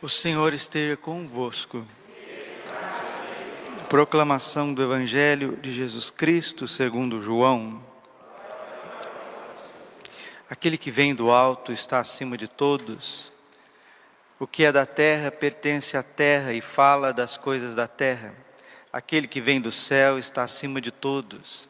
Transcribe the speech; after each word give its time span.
O 0.00 0.08
Senhor 0.08 0.52
esteja 0.52 0.96
convosco. 0.96 1.86
Proclamação 3.88 4.74
do 4.74 4.82
Evangelho 4.82 5.56
de 5.56 5.72
Jesus 5.72 6.10
Cristo 6.10 6.66
segundo 6.66 7.22
João. 7.22 7.82
Aquele 10.48 10.76
que 10.76 10.90
vem 10.90 11.14
do 11.14 11.30
alto 11.30 11.72
está 11.72 11.98
acima 12.00 12.36
de 12.36 12.46
todos. 12.46 13.32
O 14.38 14.46
que 14.46 14.64
é 14.64 14.72
da 14.72 14.84
terra 14.84 15.30
pertence 15.30 15.96
à 15.96 16.02
terra 16.02 16.52
e 16.52 16.60
fala 16.60 17.12
das 17.12 17.38
coisas 17.38 17.74
da 17.74 17.86
terra. 17.86 18.34
Aquele 18.92 19.26
que 19.26 19.40
vem 19.40 19.60
do 19.60 19.72
céu 19.72 20.18
está 20.18 20.42
acima 20.42 20.80
de 20.80 20.90
todos. 20.90 21.68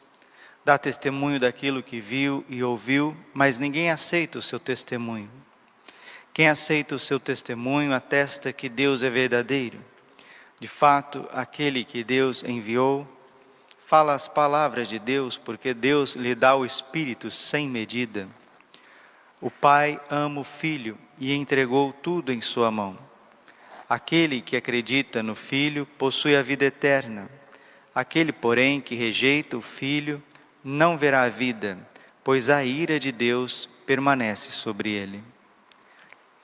Dá 0.63 0.77
testemunho 0.77 1.39
daquilo 1.39 1.83
que 1.83 2.01
viu 2.01 2.43
e 2.49 2.63
ouviu, 2.63 3.15
mas 3.33 3.57
ninguém 3.57 3.91
aceita 3.91 4.39
o 4.39 4.41
seu 4.41 4.59
testemunho. 4.59 5.44
Quem 6.35 6.49
aceita 6.49 6.93
o 6.95 6.99
seu 6.99 7.17
testemunho 7.17 7.93
atesta 7.93 8.51
que 8.51 8.67
Deus 8.67 9.03
é 9.03 9.09
verdadeiro. 9.09 9.79
De 10.59 10.67
fato, 10.67 11.25
aquele 11.31 11.85
que 11.85 12.03
Deus 12.03 12.43
enviou 12.43 13.07
fala 13.85 14.13
as 14.13 14.27
palavras 14.27 14.89
de 14.89 14.99
Deus, 14.99 15.37
porque 15.37 15.73
Deus 15.73 16.13
lhe 16.13 16.35
dá 16.35 16.53
o 16.53 16.65
Espírito 16.65 17.31
sem 17.31 17.69
medida. 17.69 18.27
O 19.39 19.49
Pai 19.49 19.97
ama 20.09 20.41
o 20.41 20.43
Filho 20.43 20.97
e 21.17 21.33
entregou 21.33 21.93
tudo 21.93 22.33
em 22.33 22.41
sua 22.41 22.69
mão. 22.69 22.97
Aquele 23.87 24.41
que 24.41 24.57
acredita 24.57 25.23
no 25.23 25.35
Filho 25.35 25.85
possui 25.97 26.35
a 26.35 26.41
vida 26.41 26.65
eterna. 26.65 27.29
Aquele, 27.93 28.33
porém, 28.33 28.81
que 28.81 28.93
rejeita 28.93 29.55
o 29.55 29.61
Filho 29.61 30.21
não 30.61 30.97
verá 30.97 31.23
a 31.23 31.29
vida, 31.29 31.77
pois 32.25 32.49
a 32.49 32.61
ira 32.61 32.99
de 32.99 33.13
Deus 33.13 33.69
permanece 33.85 34.51
sobre 34.51 34.89
ele 34.89 35.23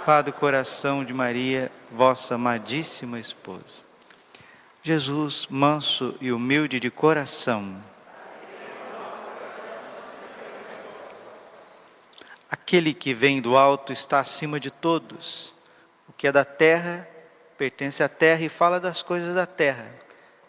Sagrado 0.00 0.32
Coração 0.32 1.04
de 1.04 1.12
Maria, 1.12 1.70
vossa 1.92 2.34
amadíssima 2.34 3.20
esposa. 3.20 3.84
Jesus, 4.82 5.46
manso 5.48 6.16
e 6.22 6.32
humilde 6.32 6.80
de 6.80 6.90
coração, 6.90 7.84
aquele 12.50 12.94
que 12.94 13.12
vem 13.12 13.42
do 13.42 13.58
alto 13.58 13.92
está 13.92 14.20
acima 14.20 14.58
de 14.58 14.70
todos. 14.70 15.54
O 16.08 16.12
que 16.14 16.26
é 16.26 16.32
da 16.32 16.46
terra 16.46 17.06
pertence 17.58 18.02
à 18.02 18.08
terra 18.08 18.42
e 18.42 18.48
fala 18.48 18.80
das 18.80 19.02
coisas 19.02 19.34
da 19.34 19.46
terra. 19.46 19.86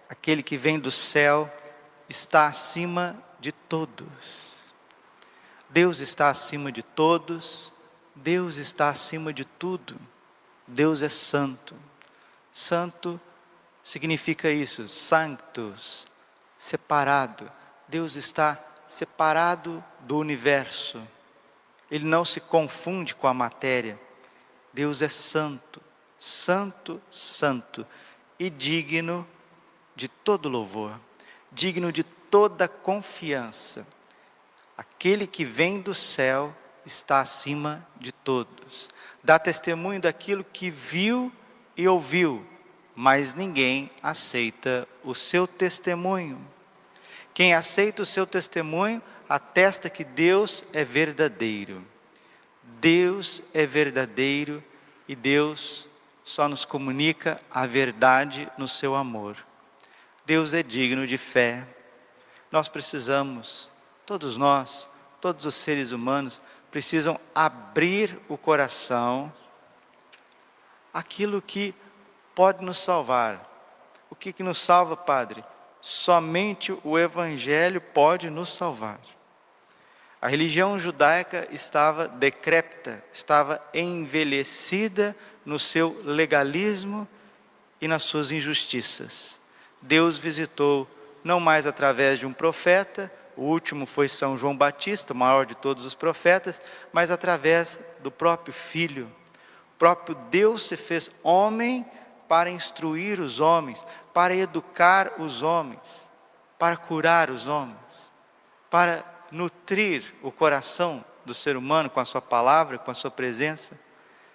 Aquele 0.10 0.42
que 0.42 0.58
vem 0.58 0.80
do 0.80 0.92
céu 0.92 1.52
está 2.08 2.48
acima 2.48 3.22
de 3.40 3.52
todos. 3.52 4.08
Deus 5.70 6.00
está 6.00 6.30
acima 6.30 6.72
de 6.72 6.82
todos 6.82 7.72
Deus 8.22 8.58
está 8.58 8.90
acima 8.90 9.34
de 9.34 9.44
tudo. 9.44 10.00
Deus 10.68 11.02
é 11.02 11.10
santo. 11.10 11.76
Santo 12.52 13.20
significa 13.84 14.50
isso, 14.50 14.88
sanctus, 14.88 16.06
separado. 16.56 17.52
Deus 17.88 18.16
está 18.16 18.64
separado 18.88 19.84
do 20.02 20.18
universo. 20.18 21.02
Ele 21.90 22.06
não 22.06 22.24
se 22.24 22.40
confunde 22.40 23.16
com 23.16 23.28
a 23.28 23.34
matéria. 23.34 24.00
Deus 24.72 25.02
é 25.02 25.10
santo, 25.10 25.82
santo, 26.20 27.02
santo 27.10 27.86
e 28.38 28.50
digno 28.50 29.28
de 29.96 30.08
todo 30.08 30.48
louvor, 30.48 30.98
digno 31.52 31.92
de 31.92 32.04
toda 32.04 32.68
confiança. 32.68 33.86
Aquele 34.78 35.28
que 35.28 35.44
vem 35.44 35.82
do 35.82 35.94
céu 35.94 36.56
está 36.86 37.20
acima 37.20 37.86
de 38.00 38.12
todos. 38.12 38.90
Dá 39.24 39.38
testemunho 39.38 40.02
daquilo 40.02 40.44
que 40.44 40.70
viu 40.70 41.32
e 41.78 41.88
ouviu, 41.88 42.46
mas 42.96 43.34
ninguém 43.34 43.90
aceita 44.02 44.88
o 45.04 45.14
seu 45.14 45.48
testemunho. 45.48 46.40
Quem 47.34 47.54
aceita 47.54 48.02
o 48.02 48.06
seu 48.06 48.28
testemunho 48.28 49.02
atesta 49.30 49.90
que 49.90 50.04
Deus 50.04 50.64
é 50.74 50.84
verdadeiro. 50.84 51.86
Deus 52.80 53.42
é 53.54 53.66
verdadeiro 53.66 54.64
e 55.08 55.16
Deus 55.16 55.88
só 56.24 56.48
nos 56.48 56.66
comunica 56.66 57.40
a 57.50 57.66
verdade 57.66 58.50
no 58.58 58.68
seu 58.68 58.96
amor. 58.96 59.38
Deus 60.26 60.54
é 60.54 60.62
digno 60.62 61.08
de 61.08 61.18
fé. 61.18 61.66
Nós 62.52 62.68
precisamos, 62.68 63.70
todos 64.06 64.38
nós, 64.38 64.90
todos 65.20 65.46
os 65.46 65.56
seres 65.56 65.92
humanos, 65.92 66.42
precisam 66.72 67.20
abrir 67.36 68.18
o 68.30 68.38
coração 68.38 69.32
aquilo 70.94 71.42
que 71.42 71.76
pode 72.34 72.64
nos 72.64 72.80
salvar. 72.80 73.50
O 74.10 74.16
que, 74.16 74.34
que 74.34 74.42
nos 74.42 74.60
salva, 74.60 74.96
Padre? 74.96 75.44
Somente 75.82 76.76
o 76.84 76.98
Evangelho 76.98 77.82
pode 77.82 78.30
nos 78.30 78.50
salvar. 78.54 79.00
A 80.22 80.28
religião 80.28 80.78
judaica 80.78 81.48
estava 81.52 82.08
decrépita, 82.08 83.04
estava 83.12 83.62
envelhecida 83.74 85.16
no 85.44 85.58
seu 85.58 86.00
legalismo 86.04 87.08
e 87.82 87.88
nas 87.88 88.04
suas 88.04 88.32
injustiças. 88.32 89.40
Deus 89.82 90.18
visitou, 90.18 90.88
não 91.24 91.40
mais 91.40 91.66
através 91.66 92.20
de 92.20 92.28
um 92.28 92.34
profeta, 92.34 93.12
o 93.36 93.44
último 93.44 93.86
foi 93.86 94.10
São 94.10 94.38
João 94.38 94.56
Batista, 94.56 95.14
o 95.14 95.16
maior 95.16 95.46
de 95.46 95.56
todos 95.56 95.86
os 95.86 95.96
profetas, 95.96 96.62
mas 96.92 97.12
através 97.12 97.80
do 98.02 98.12
próprio 98.12 98.54
Filho. 98.54 99.12
O 99.76 99.78
próprio 99.78 100.16
Deus 100.30 100.68
se 100.68 100.78
fez 100.78 101.10
homem 101.24 101.86
para 102.28 102.50
instruir 102.50 103.20
os 103.20 103.40
homens, 103.40 103.86
para 104.14 104.36
educar 104.36 105.14
os 105.20 105.42
homens, 105.42 105.82
para 106.58 106.78
curar 106.78 107.30
os 107.30 107.48
homens, 107.48 108.12
para 108.70 109.04
nutrir 109.32 110.14
o 110.22 110.32
coração 110.32 111.04
do 111.26 111.34
ser 111.34 111.58
humano 111.58 111.90
com 111.90 112.00
a 112.00 112.06
sua 112.06 112.22
palavra, 112.22 112.78
com 112.78 112.92
a 112.92 112.94
sua 112.94 113.12
presença. 113.12 113.80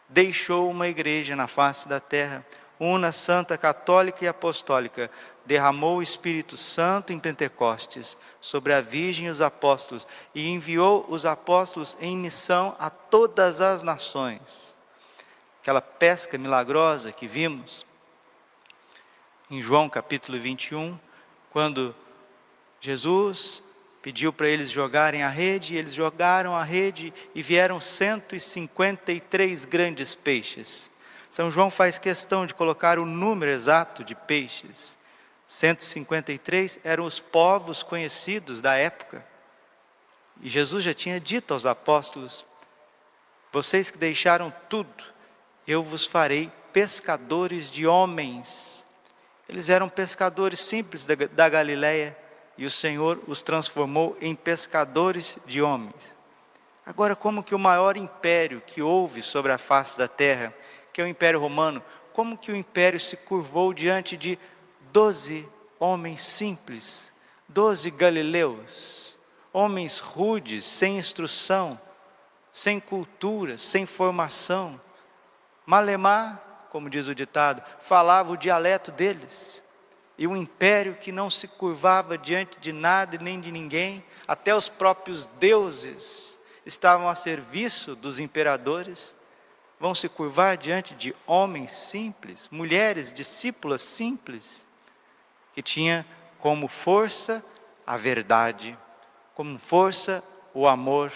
Deixou 0.08 0.70
uma 0.70 0.88
igreja 0.88 1.34
na 1.36 1.46
face 1.46 1.88
da 1.88 2.00
terra, 2.00 2.44
una, 2.78 3.12
santa, 3.12 3.56
católica 3.56 4.24
e 4.24 4.28
apostólica, 4.28 5.10
derramou 5.46 5.98
o 5.98 6.02
Espírito 6.02 6.56
Santo 6.56 7.12
em 7.12 7.18
Pentecostes 7.18 8.16
sobre 8.40 8.72
a 8.72 8.80
Virgem 8.80 9.26
e 9.26 9.30
os 9.30 9.40
apóstolos 9.40 10.06
e 10.34 10.48
enviou 10.48 11.06
os 11.08 11.24
apóstolos 11.24 11.96
em 12.00 12.16
missão 12.16 12.74
a 12.78 12.90
todas 12.90 13.60
as 13.60 13.82
nações. 13.82 14.74
Aquela 15.62 15.80
pesca 15.80 16.36
milagrosa 16.36 17.12
que 17.12 17.28
vimos 17.28 17.86
em 19.50 19.62
João 19.62 19.88
capítulo 19.88 20.38
21, 20.38 20.98
quando 21.50 21.94
Jesus 22.80 23.62
pediu 24.02 24.32
para 24.32 24.48
eles 24.48 24.70
jogarem 24.70 25.22
a 25.22 25.28
rede, 25.28 25.74
e 25.74 25.76
eles 25.76 25.94
jogaram 25.94 26.54
a 26.54 26.64
rede 26.64 27.14
e 27.34 27.42
vieram 27.42 27.80
153 27.80 29.64
grandes 29.64 30.14
peixes. 30.14 30.90
São 31.30 31.50
João 31.50 31.70
faz 31.70 31.98
questão 31.98 32.46
de 32.46 32.54
colocar 32.54 32.98
o 32.98 33.04
número 33.04 33.50
exato 33.50 34.02
de 34.02 34.14
peixes. 34.14 34.95
153 35.46 36.80
eram 36.82 37.04
os 37.04 37.20
povos 37.20 37.82
conhecidos 37.82 38.60
da 38.60 38.74
época. 38.74 39.24
E 40.40 40.50
Jesus 40.50 40.84
já 40.84 40.92
tinha 40.92 41.20
dito 41.20 41.54
aos 41.54 41.64
apóstolos: 41.64 42.44
Vocês 43.52 43.90
que 43.90 43.98
deixaram 43.98 44.52
tudo, 44.68 45.04
eu 45.66 45.82
vos 45.82 46.04
farei 46.04 46.50
pescadores 46.72 47.70
de 47.70 47.86
homens. 47.86 48.84
Eles 49.48 49.70
eram 49.70 49.88
pescadores 49.88 50.60
simples 50.60 51.04
da, 51.04 51.14
da 51.14 51.48
Galileia 51.48 52.16
e 52.58 52.66
o 52.66 52.70
Senhor 52.70 53.22
os 53.26 53.42
transformou 53.42 54.16
em 54.20 54.34
pescadores 54.34 55.38
de 55.46 55.62
homens. 55.62 56.12
Agora, 56.84 57.14
como 57.16 57.42
que 57.42 57.54
o 57.54 57.58
maior 57.58 57.96
império 57.96 58.62
que 58.64 58.82
houve 58.82 59.22
sobre 59.22 59.52
a 59.52 59.58
face 59.58 59.98
da 59.98 60.08
terra, 60.08 60.54
que 60.92 61.00
é 61.00 61.04
o 61.04 61.08
Império 61.08 61.40
Romano, 61.40 61.82
como 62.12 62.38
que 62.38 62.50
o 62.50 62.56
império 62.56 62.98
se 62.98 63.16
curvou 63.16 63.74
diante 63.74 64.16
de 64.16 64.38
doze 64.96 65.46
homens 65.78 66.22
simples, 66.22 67.12
doze 67.46 67.90
galileus, 67.90 69.14
homens 69.52 69.98
rudes, 69.98 70.64
sem 70.64 70.96
instrução, 70.96 71.78
sem 72.50 72.80
cultura, 72.80 73.58
sem 73.58 73.84
formação. 73.84 74.80
Malemar, 75.66 76.66
como 76.70 76.88
diz 76.88 77.08
o 77.08 77.14
ditado, 77.14 77.62
falava 77.78 78.32
o 78.32 78.38
dialeto 78.38 78.90
deles. 78.90 79.62
e 80.16 80.26
um 80.26 80.34
império 80.34 80.94
que 80.94 81.12
não 81.12 81.28
se 81.28 81.46
curvava 81.46 82.16
diante 82.16 82.58
de 82.58 82.72
nada 82.72 83.16
e 83.16 83.22
nem 83.22 83.38
de 83.38 83.52
ninguém, 83.52 84.02
até 84.26 84.56
os 84.56 84.66
próprios 84.66 85.26
deuses 85.38 86.38
estavam 86.64 87.06
a 87.06 87.14
serviço 87.14 87.94
dos 87.94 88.18
imperadores, 88.18 89.14
vão 89.78 89.94
se 89.94 90.08
curvar 90.08 90.56
diante 90.56 90.94
de 90.94 91.14
homens 91.26 91.72
simples, 91.72 92.48
mulheres, 92.50 93.12
discípulas 93.12 93.82
simples, 93.82 94.64
que 95.56 95.62
tinha 95.62 96.06
como 96.38 96.68
força 96.68 97.42
a 97.86 97.96
verdade, 97.96 98.76
como 99.34 99.58
força 99.58 100.22
o 100.52 100.68
amor. 100.68 101.10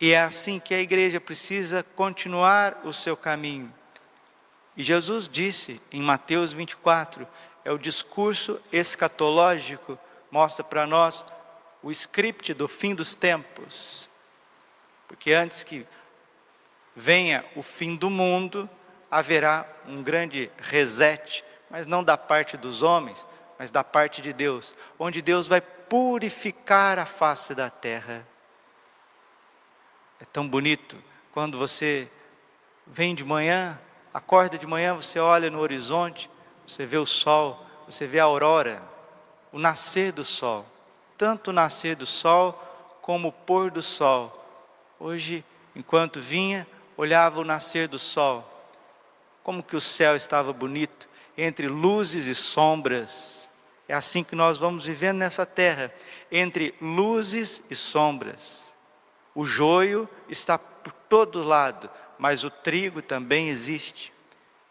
E 0.00 0.10
é 0.10 0.20
assim 0.20 0.58
que 0.58 0.74
a 0.74 0.80
igreja 0.80 1.20
precisa 1.20 1.84
continuar 1.94 2.80
o 2.82 2.92
seu 2.92 3.16
caminho. 3.16 3.72
E 4.76 4.82
Jesus 4.82 5.28
disse 5.28 5.80
em 5.92 6.02
Mateus 6.02 6.52
24, 6.52 7.24
é 7.64 7.70
o 7.70 7.78
discurso 7.78 8.60
escatológico, 8.72 9.96
mostra 10.28 10.64
para 10.64 10.88
nós 10.88 11.24
o 11.84 11.92
script 11.92 12.52
do 12.52 12.66
fim 12.66 12.96
dos 12.96 13.14
tempos. 13.14 14.08
Porque 15.06 15.32
antes 15.32 15.62
que 15.62 15.86
venha 16.96 17.44
o 17.54 17.62
fim 17.62 17.94
do 17.94 18.10
mundo, 18.10 18.68
haverá 19.08 19.64
um 19.86 20.02
grande 20.02 20.50
reset, 20.58 21.44
mas 21.70 21.86
não 21.86 22.02
da 22.02 22.18
parte 22.18 22.56
dos 22.56 22.82
homens, 22.82 23.26
mas 23.58 23.70
da 23.70 23.84
parte 23.84 24.20
de 24.20 24.32
Deus, 24.32 24.74
onde 24.98 25.22
Deus 25.22 25.46
vai 25.46 25.60
purificar 25.60 26.98
a 26.98 27.06
face 27.06 27.54
da 27.54 27.70
terra. 27.70 28.26
É 30.20 30.24
tão 30.24 30.48
bonito 30.48 30.98
quando 31.32 31.56
você 31.56 32.10
vem 32.86 33.14
de 33.14 33.24
manhã, 33.24 33.78
acorda 34.12 34.58
de 34.58 34.66
manhã, 34.66 34.94
você 34.94 35.20
olha 35.20 35.50
no 35.50 35.60
horizonte, 35.60 36.28
você 36.66 36.84
vê 36.84 36.96
o 36.98 37.06
sol, 37.06 37.64
você 37.86 38.06
vê 38.06 38.18
a 38.18 38.24
aurora, 38.24 38.82
o 39.52 39.58
nascer 39.58 40.12
do 40.12 40.24
sol, 40.24 40.66
tanto 41.16 41.50
o 41.50 41.52
nascer 41.52 41.96
do 41.96 42.06
sol 42.06 42.52
como 43.00 43.28
o 43.28 43.32
pôr 43.32 43.70
do 43.70 43.82
sol. 43.82 44.32
Hoje, 44.98 45.44
enquanto 45.74 46.20
vinha, 46.20 46.66
olhava 46.96 47.40
o 47.40 47.44
nascer 47.44 47.88
do 47.88 47.98
sol, 47.98 48.46
como 49.42 49.62
que 49.62 49.76
o 49.76 49.80
céu 49.80 50.16
estava 50.16 50.52
bonito, 50.52 51.08
entre 51.42 51.68
luzes 51.68 52.26
e 52.26 52.34
sombras. 52.34 53.48
É 53.88 53.94
assim 53.94 54.22
que 54.22 54.36
nós 54.36 54.58
vamos 54.58 54.86
vivendo 54.86 55.18
nessa 55.18 55.46
terra, 55.46 55.92
entre 56.30 56.74
luzes 56.80 57.62
e 57.70 57.74
sombras. 57.74 58.70
O 59.34 59.46
joio 59.46 60.08
está 60.28 60.58
por 60.58 60.92
todo 60.92 61.42
lado, 61.42 61.88
mas 62.18 62.44
o 62.44 62.50
trigo 62.50 63.00
também 63.00 63.48
existe. 63.48 64.12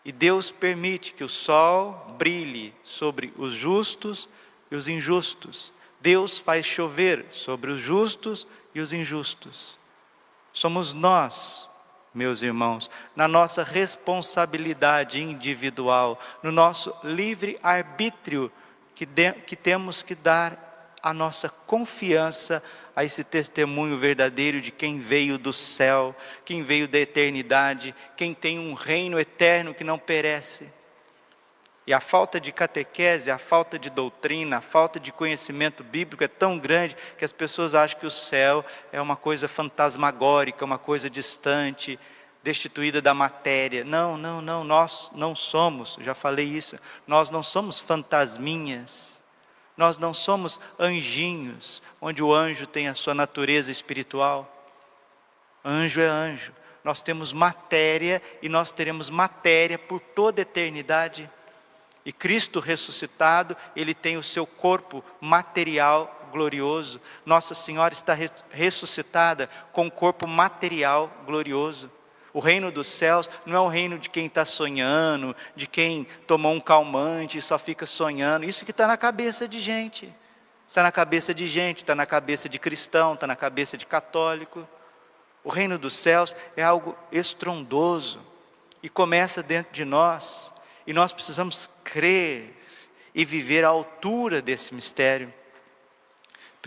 E 0.06 0.12
Deus 0.12 0.52
permite 0.52 1.14
que 1.14 1.24
o 1.24 1.30
sol 1.30 2.16
brilhe 2.18 2.74
sobre 2.84 3.34
os 3.38 3.54
justos 3.54 4.30
e 4.72 4.76
os 4.76 4.88
injustos. 4.88 5.74
Deus 6.00 6.38
faz 6.38 6.66
chover 6.66 7.26
sobre 7.32 7.72
os 7.72 7.82
justos 7.82 8.48
e 8.74 8.80
os 8.80 8.94
injustos. 8.94 9.78
Somos 10.54 10.94
nós 10.94 11.69
meus 12.14 12.42
irmãos, 12.42 12.90
na 13.16 13.28
nossa 13.28 13.64
responsabilidade 13.64 15.22
individual, 15.22 16.20
no 16.42 16.52
nosso 16.52 16.94
livre 17.04 17.60
arbítrio, 17.62 18.52
que, 18.96 19.06
de, 19.06 19.32
que 19.34 19.56
temos 19.56 20.02
que 20.02 20.16
dar 20.16 20.70
a 21.02 21.14
nossa 21.14 21.48
confiança 21.50 22.62
a 22.96 23.06
esse 23.06 23.24
testemunho 23.24 23.98
verdadeiro 23.98 24.60
de 24.60 24.72
quem 24.72 25.00
veio 25.00 25.38
do 25.38 25.54
céu, 25.54 26.16
quem 26.44 26.64
veio 26.64 26.88
da 26.88 27.00
eternidade, 27.00 27.96
quem 28.18 28.34
tem 28.34 28.60
um 28.60 28.74
reino 28.74 29.20
eterno 29.20 29.74
que 29.74 29.84
não 29.84 29.98
perece. 29.98 30.79
E 31.88 31.94
a 31.94 32.00
falta 32.00 32.40
de 32.40 32.52
catequese, 32.52 33.32
a 33.32 33.38
falta 33.38 33.80
de 33.80 33.90
doutrina, 33.90 34.58
a 34.58 34.62
falta 34.62 35.00
de 35.00 35.12
conhecimento 35.12 35.84
bíblico 35.84 36.24
é 36.24 36.28
tão 36.28 36.60
grande 36.60 36.96
que 37.18 37.26
as 37.26 37.32
pessoas 37.32 37.74
acham 37.74 38.00
que 38.00 38.06
o 38.06 38.12
céu 38.12 38.64
é 38.92 39.02
uma 39.02 39.16
coisa 39.16 39.48
fantasmagórica, 39.48 40.64
uma 40.64 40.78
coisa 40.78 41.10
distante, 41.10 42.00
destituída 42.44 43.02
da 43.02 43.14
matéria. 43.14 43.84
Não, 43.84 44.18
não, 44.18 44.42
não, 44.42 44.64
nós 44.64 45.10
não 45.16 45.36
somos, 45.36 45.98
já 46.02 46.14
falei 46.14 46.46
isso, 46.46 46.78
nós 47.08 47.30
não 47.30 47.42
somos 47.42 47.80
fantasminhas. 47.80 49.20
Nós 49.80 49.98
não 49.98 50.14
somos 50.14 50.60
anjinhos, 50.78 51.82
onde 52.02 52.22
o 52.22 52.34
anjo 52.34 52.68
tem 52.68 52.90
a 52.90 52.94
sua 52.94 53.14
natureza 53.14 53.72
espiritual. 53.72 54.68
Anjo 55.64 56.02
é 56.02 56.06
anjo. 56.06 56.52
Nós 56.84 57.02
temos 57.02 57.32
matéria 57.32 58.22
e 58.42 58.50
nós 58.50 58.72
teremos 58.72 59.10
matéria 59.10 59.80
por 59.80 60.02
toda 60.02 60.42
a 60.42 60.44
eternidade. 60.44 61.32
E 62.10 62.12
Cristo 62.12 62.60
ressuscitado, 62.60 63.56
ele 63.76 63.94
tem 63.94 64.18
o 64.18 64.24
seu 64.24 64.44
corpo 64.44 65.06
material 65.22 66.28
glorioso. 66.32 67.00
Nossa 67.24 67.54
Senhora 67.54 67.94
está 67.94 68.18
ressuscitada 68.50 69.48
com 69.72 69.86
o 69.86 69.92
corpo 69.92 70.26
material 70.26 71.14
glorioso. 71.28 71.92
O 72.34 72.40
reino 72.40 72.72
dos 72.72 72.88
céus 72.88 73.30
não 73.46 73.56
é 73.56 73.60
o 73.60 73.68
reino 73.68 74.00
de 74.00 74.10
quem 74.10 74.26
está 74.26 74.44
sonhando, 74.44 75.36
de 75.56 75.68
quem 75.68 76.08
tomou 76.26 76.52
um 76.52 76.60
calmante 76.60 77.38
e 77.38 77.44
só 77.44 77.60
fica 77.60 77.86
sonhando. 77.86 78.44
Isso 78.44 78.66
que 78.66 78.72
está 78.72 78.88
na 78.88 78.98
cabeça 78.98 79.48
de 79.48 79.60
gente. 79.60 80.12
Está 80.68 80.82
na 80.82 80.92
cabeça 80.92 81.32
de 81.32 81.48
gente, 81.48 81.84
está 81.84 81.94
na 81.94 82.08
cabeça 82.08 82.50
de 82.50 82.58
cristão, 82.58 83.14
está 83.14 83.28
na 83.28 83.36
cabeça 83.36 83.78
de 83.78 83.86
católico. 83.86 84.68
O 85.44 85.50
reino 85.50 85.78
dos 85.78 85.94
céus 85.94 86.36
é 86.58 86.64
algo 86.64 86.98
estrondoso 87.12 88.20
e 88.82 88.90
começa 88.90 89.44
dentro 89.44 89.72
de 89.72 89.86
nós. 89.86 90.52
E 90.90 90.94
nós 90.94 91.14
precisamos 91.14 91.70
crer 91.84 92.52
e 93.14 93.24
viver 93.24 93.64
à 93.64 93.68
altura 93.68 94.42
desse 94.42 94.74
mistério. 94.74 95.32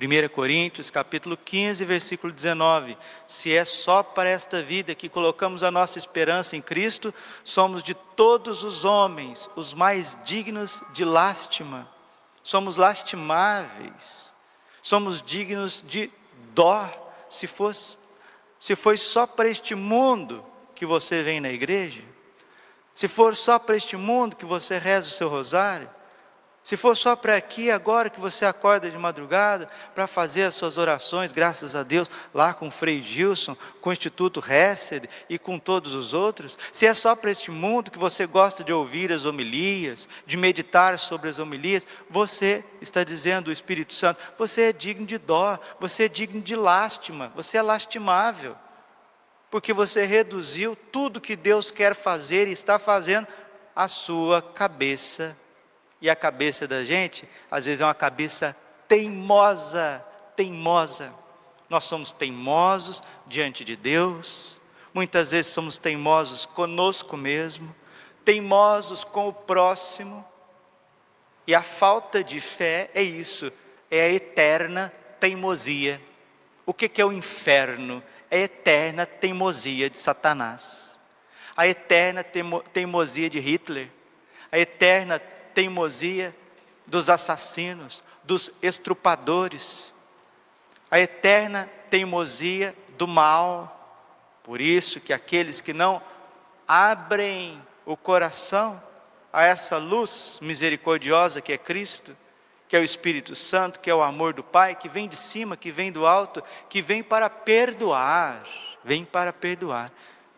1 0.01 0.29
Coríntios, 0.29 0.91
capítulo 0.91 1.37
15, 1.37 1.85
versículo 1.85 2.33
19. 2.33 2.97
Se 3.27 3.53
é 3.53 3.65
só 3.65 4.01
para 4.01 4.29
esta 4.29 4.63
vida 4.63 4.95
que 4.95 5.09
colocamos 5.09 5.65
a 5.65 5.73
nossa 5.73 5.99
esperança 5.99 6.57
em 6.57 6.63
Cristo, 6.63 7.13
somos 7.43 7.83
de 7.83 7.95
todos 7.95 8.63
os 8.63 8.85
homens 8.85 9.51
os 9.57 9.75
mais 9.75 10.17
dignos 10.25 10.85
de 10.93 11.05
lástima. 11.05 11.91
Somos 12.45 12.77
lastimáveis. 12.77 14.33
Somos 14.81 15.21
dignos 15.21 15.83
de 15.85 16.09
dó. 16.55 16.89
Se 17.29 17.49
fosse, 17.49 17.99
se 18.61 18.77
foi 18.77 18.97
só 18.97 19.27
para 19.27 19.49
este 19.49 19.75
mundo 19.75 20.47
que 20.77 20.87
você 20.87 21.25
vem 21.25 21.41
na 21.41 21.51
igreja, 21.51 22.12
se 22.95 23.09
for 23.09 23.37
só 23.37 23.59
para 23.59 23.77
este 23.77 23.97
mundo 23.97 24.37
que 24.37 24.45
você 24.45 24.79
reza 24.79 25.09
o 25.09 25.13
seu 25.13 25.29
rosário, 25.29 25.89
se 26.63 26.77
for 26.77 26.97
só 26.97 27.17
para 27.17 27.37
aqui, 27.37 27.73
agora 27.73 28.09
que 28.09 28.21
você 28.21 28.45
acorda 28.45 28.89
de 28.89 28.97
madrugada, 28.97 29.67
para 29.97 30.07
fazer 30.07 30.45
as 30.45 30.55
suas 30.55 30.79
orações, 30.79 31.33
graças 31.33 31.75
a 31.75 31.83
Deus, 31.83 32.09
lá 32.33 32.55
com 32.55 32.69
o 32.69 32.71
Frei 32.71 33.03
Gilson, 33.03 33.57
com 33.81 33.91
o 33.91 33.93
Instituto 33.93 34.41
Hesed 34.49 35.11
e 35.29 35.41
com 35.41 35.59
todos 35.59 35.93
os 35.93 36.15
outros, 36.15 36.57
se 36.71 36.87
é 36.87 36.95
só 36.95 37.17
para 37.17 37.33
este 37.33 37.51
mundo 37.51 37.91
que 37.91 37.99
você 37.99 38.27
gosta 38.27 38.63
de 38.63 38.73
ouvir 38.73 39.13
as 39.13 39.25
homilias, 39.25 40.09
de 40.25 40.37
meditar 40.37 40.97
sobre 41.01 41.29
as 41.29 41.41
homilias, 41.41 41.85
você 42.09 42.65
está 42.81 43.03
dizendo 43.03 43.49
o 43.49 43.53
Espírito 43.53 43.93
Santo, 43.93 44.21
você 44.39 44.63
é 44.63 44.73
digno 44.73 45.05
de 45.05 45.19
dó, 45.19 45.59
você 45.81 46.05
é 46.05 46.09
digno 46.09 46.41
de 46.41 46.55
lástima, 46.55 47.33
você 47.35 47.59
é 47.59 47.63
lastimável 47.63 48.57
porque 49.53 49.75
você 49.75 50.07
reduziu 50.07 50.75
tudo 50.75 51.21
que 51.21 51.37
Deus 51.37 51.71
quer 51.71 51.95
fazer 51.95 52.49
e 52.49 52.53
está 52.53 52.79
fazendo 52.79 53.29
à 53.77 53.87
sua 53.87 54.41
cabeça. 54.41 55.37
E 56.01 56.09
a 56.09 56.17
cabeça 56.17 56.67
da 56.67 56.83
gente, 56.87 57.29
às 57.51 57.67
vezes, 57.67 57.83
é 57.83 57.85
uma 57.85 57.93
cabeça 57.93 58.57
teimosa, 58.89 60.03
teimosa. 60.35 61.13
Nós 61.69 61.85
somos 61.85 62.13
teimosos 62.13 63.03
diante 63.27 63.63
de 63.63 63.77
Deus, 63.77 64.59
muitas 64.95 65.33
vezes 65.33 65.53
somos 65.53 65.77
teimosos 65.77 66.47
conosco 66.47 67.15
mesmo, 67.15 67.77
teimosos 68.25 69.05
com 69.05 69.29
o 69.29 69.35
próximo. 69.35 70.25
E 71.47 71.55
a 71.55 71.63
falta 71.63 72.25
de 72.25 72.41
fé 72.41 72.91
é 72.95 73.03
isso, 73.03 73.53
é 73.91 74.01
a 74.01 74.13
eterna 74.13 74.91
teimosia. 75.21 76.01
O 76.65 76.73
que 76.73 77.03
é 77.03 77.05
o 77.05 77.13
inferno? 77.13 78.03
A 78.33 78.37
eterna 78.37 79.05
teimosia 79.05 79.91
de 79.91 79.99
Satanás, 79.99 80.99
a 81.55 81.69
eterna 81.69 82.25
teimosia 82.73 83.29
de 83.29 83.39
Hitler, 83.39 83.91
a 84.51 84.59
eterna 84.59 85.19
teimosia 85.19 86.35
dos 86.87 87.11
assassinos, 87.11 88.03
dos 88.25 88.51
estrupadores, 88.63 89.93
a 90.91 90.99
eterna 90.99 91.69
teimosia 91.91 92.75
do 92.97 93.07
mal. 93.07 94.01
Por 94.43 94.63
isso 94.63 94.99
que 94.99 95.13
aqueles 95.13 95.61
que 95.61 95.75
não 95.75 96.03
abrem 96.67 97.63
o 97.85 97.99
coração 97.99 98.83
a 99.31 99.45
essa 99.45 99.77
luz 99.77 100.39
misericordiosa 100.41 101.43
que 101.43 101.53
é 101.53 101.59
Cristo, 101.59 102.17
que 102.73 102.77
é 102.77 102.81
o 102.81 102.85
Espírito 102.85 103.37
Santo, 103.37 103.81
que 103.81 103.91
é 103.91 103.95
o 103.95 104.01
amor 104.01 104.33
do 104.33 104.43
Pai, 104.43 104.75
que 104.75 104.89
vem 104.89 105.07
de 105.07 105.15
cima, 105.15 105.59
que 105.59 105.71
vem 105.71 105.93
do 105.93 106.07
alto, 106.07 106.43
que 106.71 106.81
vem 106.81 107.03
para 107.03 107.29
perdoar, 107.29 108.47
vem 108.83 109.05
para 109.05 109.31
perdoar. 109.31 109.93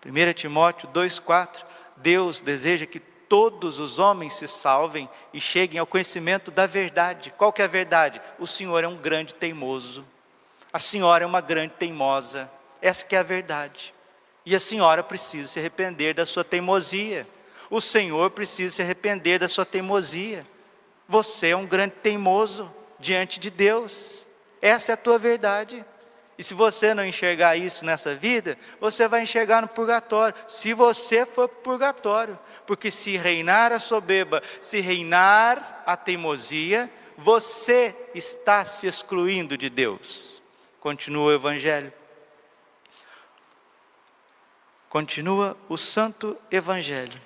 1 0.04 0.32
Timóteo 0.32 0.88
2,4, 0.88 1.62
Deus 1.96 2.40
deseja 2.40 2.86
que 2.86 2.98
todos 2.98 3.78
os 3.78 4.00
homens 4.00 4.34
se 4.34 4.48
salvem 4.48 5.08
e 5.32 5.40
cheguem 5.40 5.78
ao 5.78 5.86
conhecimento 5.86 6.50
da 6.50 6.66
verdade. 6.66 7.32
Qual 7.38 7.52
que 7.52 7.62
é 7.62 7.66
a 7.66 7.68
verdade? 7.68 8.20
O 8.36 8.48
Senhor 8.48 8.82
é 8.82 8.88
um 8.88 8.96
grande 8.96 9.32
teimoso. 9.32 10.04
A 10.72 10.80
senhora 10.80 11.22
é 11.22 11.26
uma 11.28 11.40
grande 11.40 11.74
teimosa. 11.74 12.50
Essa 12.82 13.06
que 13.06 13.14
é 13.14 13.20
a 13.20 13.22
verdade. 13.22 13.94
E 14.44 14.56
a 14.56 14.60
senhora 14.60 15.04
precisa 15.04 15.46
se 15.46 15.60
arrepender 15.60 16.14
da 16.14 16.26
sua 16.26 16.42
teimosia. 16.42 17.28
O 17.70 17.80
Senhor 17.80 18.28
precisa 18.32 18.74
se 18.74 18.82
arrepender 18.82 19.38
da 19.38 19.48
sua 19.48 19.64
teimosia. 19.64 20.44
Você 21.08 21.48
é 21.48 21.56
um 21.56 21.66
grande 21.66 21.94
teimoso 22.02 22.72
diante 22.98 23.38
de 23.38 23.50
Deus. 23.50 24.26
Essa 24.60 24.92
é 24.92 24.94
a 24.94 24.96
tua 24.96 25.18
verdade. 25.18 25.84
E 26.36 26.42
se 26.42 26.54
você 26.54 26.94
não 26.94 27.04
enxergar 27.04 27.56
isso 27.56 27.84
nessa 27.84 28.14
vida, 28.14 28.58
você 28.80 29.06
vai 29.06 29.22
enxergar 29.22 29.62
no 29.62 29.68
purgatório. 29.68 30.34
Se 30.48 30.74
você 30.74 31.24
for 31.24 31.48
purgatório, 31.48 32.38
porque 32.66 32.90
se 32.90 33.16
reinar 33.16 33.72
a 33.72 33.78
soberba, 33.78 34.42
se 34.60 34.80
reinar 34.80 35.82
a 35.86 35.96
teimosia, 35.96 36.90
você 37.16 37.94
está 38.14 38.64
se 38.64 38.86
excluindo 38.86 39.56
de 39.56 39.70
Deus. 39.70 40.42
Continua 40.80 41.26
o 41.26 41.34
Evangelho. 41.34 41.92
Continua 44.88 45.56
o 45.68 45.76
Santo 45.76 46.36
Evangelho. 46.50 47.20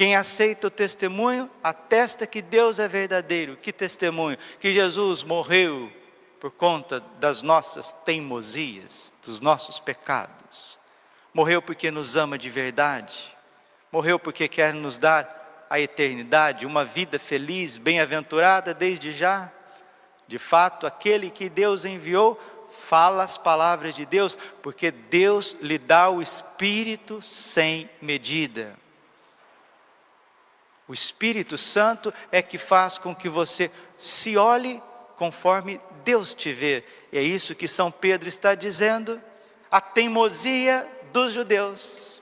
Quem 0.00 0.16
aceita 0.16 0.68
o 0.68 0.70
testemunho, 0.70 1.50
atesta 1.62 2.26
que 2.26 2.40
Deus 2.40 2.78
é 2.78 2.88
verdadeiro. 2.88 3.58
Que 3.58 3.70
testemunho? 3.70 4.38
Que 4.58 4.72
Jesus 4.72 5.22
morreu 5.22 5.92
por 6.40 6.50
conta 6.52 7.00
das 7.18 7.42
nossas 7.42 7.92
teimosias, 7.92 9.12
dos 9.22 9.40
nossos 9.40 9.78
pecados. 9.78 10.78
Morreu 11.34 11.60
porque 11.60 11.90
nos 11.90 12.16
ama 12.16 12.38
de 12.38 12.48
verdade. 12.48 13.36
Morreu 13.92 14.18
porque 14.18 14.48
quer 14.48 14.72
nos 14.72 14.96
dar 14.96 15.66
a 15.68 15.78
eternidade, 15.78 16.64
uma 16.64 16.82
vida 16.82 17.18
feliz, 17.18 17.76
bem-aventurada 17.76 18.72
desde 18.72 19.12
já. 19.12 19.52
De 20.26 20.38
fato, 20.38 20.86
aquele 20.86 21.28
que 21.28 21.50
Deus 21.50 21.84
enviou 21.84 22.40
fala 22.70 23.22
as 23.22 23.36
palavras 23.36 23.94
de 23.94 24.06
Deus, 24.06 24.38
porque 24.62 24.90
Deus 24.90 25.54
lhe 25.60 25.76
dá 25.76 26.08
o 26.08 26.22
Espírito 26.22 27.20
sem 27.20 27.90
medida. 28.00 28.79
O 30.90 30.92
Espírito 30.92 31.56
Santo 31.56 32.12
é 32.32 32.42
que 32.42 32.58
faz 32.58 32.98
com 32.98 33.14
que 33.14 33.28
você 33.28 33.70
se 33.96 34.36
olhe 34.36 34.82
conforme 35.16 35.80
Deus 36.02 36.34
te 36.34 36.52
vê. 36.52 36.82
E 37.12 37.18
é 37.18 37.22
isso 37.22 37.54
que 37.54 37.68
São 37.68 37.92
Pedro 37.92 38.28
está 38.28 38.56
dizendo, 38.56 39.22
a 39.70 39.80
teimosia 39.80 40.84
dos 41.12 41.32
judeus. 41.32 42.20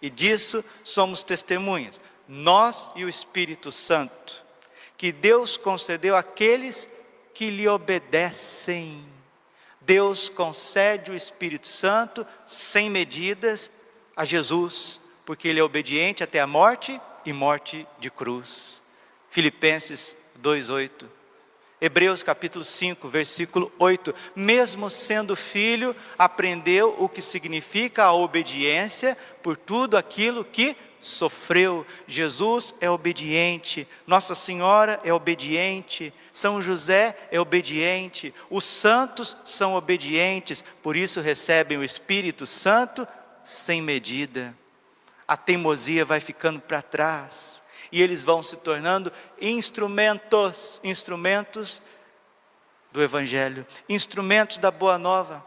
E 0.00 0.08
disso 0.08 0.64
somos 0.82 1.22
testemunhas, 1.22 2.00
nós 2.26 2.88
e 2.96 3.04
o 3.04 3.10
Espírito 3.10 3.70
Santo, 3.70 4.42
que 4.96 5.12
Deus 5.12 5.58
concedeu 5.58 6.16
àqueles 6.16 6.88
que 7.34 7.50
lhe 7.50 7.68
obedecem. 7.68 9.06
Deus 9.82 10.30
concede 10.30 11.10
o 11.10 11.14
Espírito 11.14 11.68
Santo 11.68 12.26
sem 12.46 12.88
medidas 12.88 13.70
a 14.16 14.24
Jesus, 14.24 14.98
porque 15.26 15.46
ele 15.46 15.60
é 15.60 15.62
obediente 15.62 16.24
até 16.24 16.40
a 16.40 16.46
morte 16.46 16.98
e 17.24 17.32
morte 17.32 17.86
de 17.98 18.10
cruz. 18.10 18.82
Filipenses 19.30 20.16
2:8. 20.36 21.08
Hebreus 21.80 22.22
capítulo 22.22 22.64
5, 22.64 23.08
versículo 23.08 23.72
8. 23.78 24.14
Mesmo 24.36 24.88
sendo 24.88 25.34
filho, 25.34 25.96
aprendeu 26.16 26.94
o 26.96 27.08
que 27.08 27.20
significa 27.20 28.04
a 28.04 28.12
obediência 28.12 29.18
por 29.42 29.56
tudo 29.56 29.96
aquilo 29.96 30.44
que 30.44 30.76
sofreu. 31.00 31.84
Jesus 32.06 32.74
é 32.80 32.88
obediente, 32.88 33.86
Nossa 34.06 34.34
Senhora 34.34 34.98
é 35.02 35.12
obediente, 35.12 36.14
São 36.32 36.62
José 36.62 37.16
é 37.32 37.40
obediente, 37.40 38.32
os 38.48 38.64
santos 38.64 39.36
são 39.44 39.74
obedientes, 39.74 40.64
por 40.82 40.96
isso 40.96 41.20
recebem 41.20 41.76
o 41.76 41.84
Espírito 41.84 42.46
Santo 42.46 43.06
sem 43.42 43.82
medida. 43.82 44.56
A 45.26 45.36
teimosia 45.36 46.04
vai 46.04 46.20
ficando 46.20 46.60
para 46.60 46.82
trás 46.82 47.62
e 47.90 48.02
eles 48.02 48.24
vão 48.24 48.42
se 48.42 48.56
tornando 48.56 49.12
instrumentos, 49.40 50.80
instrumentos 50.82 51.82
do 52.90 53.02
Evangelho, 53.02 53.66
instrumentos 53.88 54.58
da 54.58 54.70
Boa 54.70 54.98
Nova. 54.98 55.44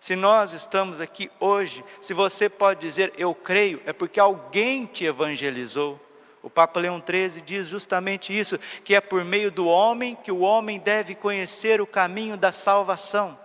Se 0.00 0.16
nós 0.16 0.52
estamos 0.52 0.98
aqui 0.98 1.30
hoje, 1.38 1.84
se 2.00 2.14
você 2.14 2.48
pode 2.48 2.80
dizer 2.80 3.12
eu 3.16 3.34
creio, 3.34 3.82
é 3.84 3.92
porque 3.92 4.18
alguém 4.18 4.86
te 4.86 5.04
evangelizou. 5.04 6.00
O 6.42 6.48
Papa 6.48 6.80
Leão 6.80 7.02
XIII 7.06 7.42
diz 7.42 7.68
justamente 7.68 8.36
isso, 8.36 8.58
que 8.82 8.94
é 8.94 9.00
por 9.00 9.24
meio 9.24 9.50
do 9.50 9.66
homem 9.66 10.16
que 10.16 10.32
o 10.32 10.40
homem 10.40 10.78
deve 10.78 11.14
conhecer 11.14 11.82
o 11.82 11.86
caminho 11.86 12.36
da 12.36 12.50
salvação. 12.50 13.38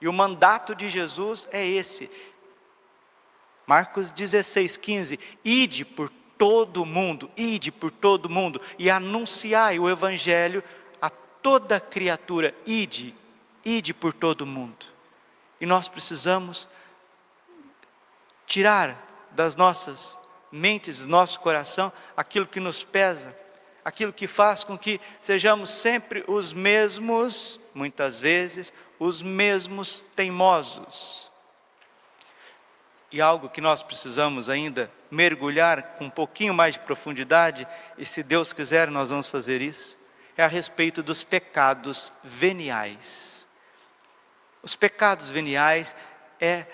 E 0.00 0.06
o 0.06 0.12
mandato 0.12 0.74
de 0.74 0.88
Jesus 0.88 1.48
é 1.50 1.66
esse. 1.66 2.08
Marcos 3.66 4.10
16, 4.10 4.76
15: 4.76 5.20
Ide 5.44 5.84
por 5.84 6.10
todo 6.36 6.84
mundo, 6.84 7.30
ide 7.36 7.70
por 7.70 7.90
todo 7.90 8.28
mundo 8.28 8.60
e 8.78 8.90
anunciai 8.90 9.78
o 9.78 9.88
evangelho 9.88 10.62
a 11.00 11.08
toda 11.08 11.80
criatura, 11.80 12.54
ide, 12.66 13.14
ide 13.64 13.94
por 13.94 14.12
todo 14.12 14.44
mundo. 14.44 14.86
E 15.60 15.66
nós 15.66 15.88
precisamos 15.88 16.68
tirar 18.46 19.30
das 19.30 19.56
nossas 19.56 20.18
mentes, 20.50 20.98
do 20.98 21.06
nosso 21.06 21.40
coração, 21.40 21.90
aquilo 22.16 22.46
que 22.46 22.60
nos 22.60 22.84
pesa, 22.84 23.34
aquilo 23.84 24.12
que 24.12 24.26
faz 24.26 24.62
com 24.62 24.76
que 24.76 25.00
sejamos 25.20 25.70
sempre 25.70 26.24
os 26.28 26.52
mesmos, 26.52 27.58
muitas 27.74 28.20
vezes, 28.20 28.72
os 28.98 29.22
mesmos 29.22 30.04
teimosos. 30.14 31.31
E 33.12 33.20
algo 33.20 33.48
que 33.48 33.60
nós 33.60 33.82
precisamos 33.82 34.48
ainda 34.48 34.90
mergulhar 35.10 35.96
com 35.98 36.06
um 36.06 36.10
pouquinho 36.10 36.54
mais 36.54 36.74
de 36.74 36.80
profundidade, 36.80 37.68
e 37.98 38.06
se 38.06 38.22
Deus 38.22 38.52
quiser, 38.52 38.90
nós 38.90 39.10
vamos 39.10 39.28
fazer 39.28 39.60
isso, 39.60 39.98
é 40.36 40.42
a 40.42 40.48
respeito 40.48 41.02
dos 41.02 41.22
pecados 41.22 42.12
veniais. 42.24 43.46
Os 44.62 44.74
pecados 44.74 45.30
veniais 45.30 45.94
é 46.40 46.64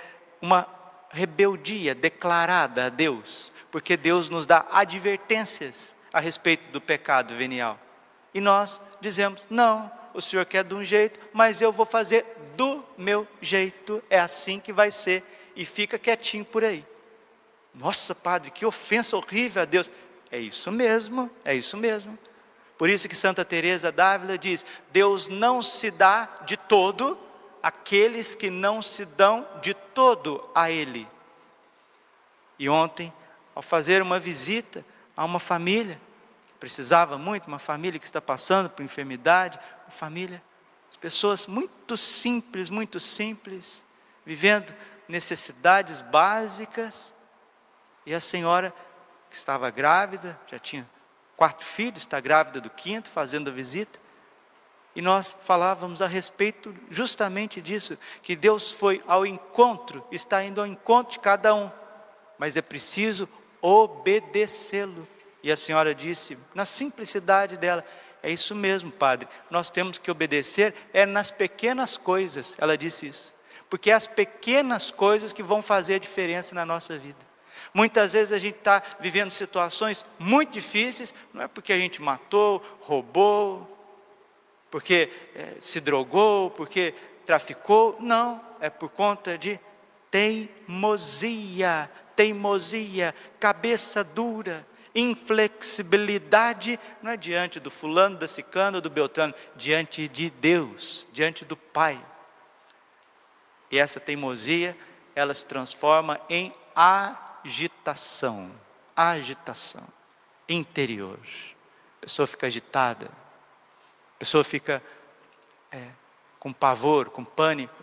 uma 0.41 0.69
rebeldia 1.11 1.95
declarada 1.95 2.87
a 2.87 2.89
Deus, 2.89 3.53
porque 3.71 3.97
Deus 3.97 4.29
nos 4.29 4.47
dá 4.47 4.67
advertências 4.71 5.97
a 6.13 6.21
respeito 6.21 6.71
do 6.71 6.81
pecado 6.81 7.35
venial. 7.35 7.79
E 8.33 8.41
nós 8.41 8.81
dizemos: 9.01 9.43
não, 9.51 9.91
o 10.15 10.21
Senhor 10.21 10.45
quer 10.47 10.65
de 10.65 10.75
um 10.75 10.85
jeito, 10.85 11.19
mas 11.33 11.61
eu 11.61 11.73
vou 11.73 11.87
fazer 11.87 12.25
do 12.57 12.85
meu 12.97 13.27
jeito, 13.41 14.03
é 14.11 14.19
assim 14.19 14.61
que 14.61 14.73
vai 14.73 14.91
ser, 14.91 15.25
e 15.59 15.67
fica 15.67 15.99
quietinho 15.99 16.45
por 16.45 16.65
aí. 16.65 16.87
Nossa, 17.75 18.15
padre, 18.15 18.53
que 18.53 18.65
ofensa 18.65 19.17
horrível 19.17 19.63
a 19.63 19.65
Deus. 19.65 19.91
É 20.31 20.39
isso 20.39 20.71
mesmo, 20.71 21.29
é 21.45 21.53
isso 21.53 21.77
mesmo. 21.77 22.17
Por 22.79 22.89
isso 22.89 23.09
que 23.09 23.17
Santa 23.17 23.45
Teresa 23.45 23.91
d'Ávila 23.91 24.39
diz: 24.39 24.65
Deus 24.93 25.29
não 25.29 25.61
se 25.61 25.91
dá 25.91 26.27
de 26.47 26.57
todo 26.57 27.19
aqueles 27.61 28.37
que 28.37 28.51
não 28.51 28.81
se 28.81 29.05
dão 29.05 29.47
de 29.61 29.75
todo 29.75 30.49
a 30.55 30.71
ele. 30.71 31.09
E 32.57 32.69
ontem, 32.69 33.13
ao 33.53 33.63
fazer 33.63 34.01
uma 34.01 34.21
visita 34.21 34.85
a 35.17 35.25
uma 35.25 35.41
família 35.41 36.01
que 36.47 36.55
precisava 36.61 37.19
muito, 37.19 37.49
uma 37.49 37.59
família 37.59 37.99
que 37.99 38.07
está 38.07 38.21
passando 38.21 38.71
por 38.71 38.85
enfermidade, 38.85 39.59
uma 39.87 39.91
família, 39.91 40.41
pessoas 41.01 41.47
muito 41.49 41.97
simples, 41.97 42.71
muito 42.71 43.01
simples, 43.01 43.83
vivendo 44.25 44.75
necessidades 45.09 46.01
básicas, 46.01 47.15
e 48.05 48.15
a 48.15 48.21
senhora, 48.21 48.73
que 49.31 49.37
estava 49.37 49.71
grávida, 49.71 50.39
já 50.47 50.59
tinha 50.59 50.89
quatro 51.37 51.65
filhos, 51.65 52.03
está 52.03 52.21
grávida 52.21 52.61
do 52.61 52.71
quinto, 52.71 53.09
fazendo 53.09 53.49
a 53.51 53.53
visita. 53.53 53.99
E 54.97 55.01
nós 55.01 55.37
falávamos 55.45 56.03
a 56.03 56.07
respeito 56.07 56.75
justamente 56.91 57.61
disso, 57.61 57.97
que 58.23 58.35
Deus 58.35 58.73
foi 58.73 59.03
ao 59.07 59.25
encontro, 59.25 60.05
está 60.11 60.43
indo 60.43 60.61
ao 60.61 60.67
encontro 60.67 61.13
de 61.13 61.21
cada 61.21 61.55
um, 61.55 61.71
mas 62.39 62.57
é 62.57 62.63
preciso 62.63 63.29
obedecê-lo. 63.61 65.07
E 65.43 65.53
a 65.53 65.57
senhora 65.57 65.95
disse, 65.95 66.37
na 66.55 66.65
simplicidade 66.65 67.57
dela, 67.57 67.85
é 68.23 68.31
isso 68.31 68.55
mesmo, 68.55 68.91
padre, 68.91 69.29
nós 69.49 69.71
temos 69.71 69.99
que 69.99 70.11
obedecer, 70.11 70.75
é 70.93 71.07
nas 71.07 71.31
pequenas 71.31 71.97
coisas, 71.97 72.57
ela 72.59 72.77
disse 72.77 73.07
isso, 73.07 73.33
porque 73.69 73.91
é 73.91 73.95
as 73.95 74.07
pequenas 74.07 74.91
coisas 74.91 75.33
que 75.33 75.43
vão 75.43 75.63
fazer 75.63 75.97
a 75.97 75.99
diferença 75.99 76.55
na 76.55 76.65
nossa 76.65 76.97
vida. 76.99 77.29
Muitas 77.75 78.13
vezes 78.13 78.33
a 78.33 78.39
gente 78.39 78.57
está 78.57 78.83
vivendo 78.99 79.31
situações 79.31 80.05
muito 80.19 80.53
difíceis, 80.53 81.13
não 81.33 81.43
é 81.43 81.49
porque 81.49 81.73
a 81.73 81.79
gente 81.79 82.01
matou, 82.01 82.63
roubou, 82.81 83.77
porque 84.71 85.11
é, 85.35 85.55
se 85.61 85.81
drogou, 85.81 86.51
porque 86.51 86.95
traficou, 87.27 87.97
não, 88.01 88.41
é 88.61 88.71
por 88.71 88.91
conta 88.91 89.37
de 89.37 89.61
teimosia, 90.11 91.91
teimosia, 92.17 93.15
cabeça 93.39 94.03
dura, 94.03 94.67
inflexibilidade, 94.95 96.81
não 97.03 97.13
é 97.13 97.17
diante 97.17 97.61
do 97.61 97.71
fulano, 97.71 98.17
da 98.17 98.27
cicano, 98.27 98.81
do 98.81 98.91
beltrano, 98.91 99.35
diante 99.55 100.09
de 100.09 100.31
Deus, 100.31 101.07
diante 101.13 101.45
do 101.45 101.57
Pai. 101.57 102.01
E 103.71 103.79
essa 103.79 104.01
teimosia, 104.01 104.77
ela 105.15 105.35
se 105.35 105.45
transforma 105.45 106.21
em 106.29 106.55
agitação, 106.75 108.51
agitação 108.97 109.87
interior. 110.49 111.19
A 111.99 112.01
pessoa 112.01 112.27
fica 112.27 112.47
agitada, 112.47 113.07
a 113.07 114.19
pessoa 114.19 114.43
fica 114.43 114.83
é, 115.71 115.89
com 116.39 116.53
pavor, 116.53 117.11
com 117.11 117.25
pânico, 117.25 117.83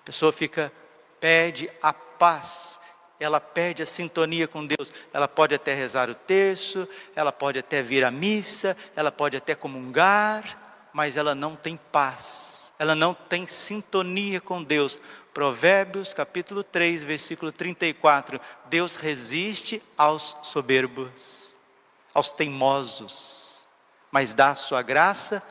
a 0.00 0.04
pessoa 0.04 0.32
fica, 0.32 0.72
perde 1.20 1.70
a 1.80 1.92
paz, 1.92 2.80
ela 3.20 3.40
perde 3.40 3.82
a 3.82 3.86
sintonia 3.86 4.46
com 4.46 4.66
Deus. 4.66 4.92
Ela 5.12 5.26
pode 5.26 5.54
até 5.54 5.74
rezar 5.74 6.08
o 6.08 6.14
terço, 6.14 6.88
ela 7.14 7.32
pode 7.32 7.58
até 7.58 7.82
vir 7.82 8.04
à 8.04 8.10
missa, 8.10 8.76
ela 8.94 9.10
pode 9.10 9.36
até 9.36 9.54
comungar, 9.54 10.90
mas 10.92 11.16
ela 11.16 11.34
não 11.34 11.56
tem 11.56 11.76
paz, 11.76 12.57
ela 12.78 12.94
não 12.94 13.12
tem 13.14 13.46
sintonia 13.46 14.40
com 14.40 14.62
Deus. 14.62 14.98
Provérbios 15.34 16.14
capítulo 16.14 16.62
3, 16.62 17.02
versículo 17.02 17.50
34: 17.50 18.40
Deus 18.66 18.96
resiste 18.96 19.82
aos 19.96 20.36
soberbos, 20.42 21.54
aos 22.14 22.30
teimosos, 22.30 23.66
mas 24.10 24.34
dá 24.34 24.54
sua 24.54 24.82
graça 24.82 25.42